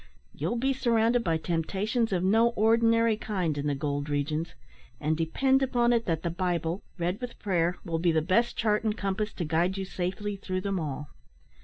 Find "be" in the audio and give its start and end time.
0.55-0.73, 7.99-8.11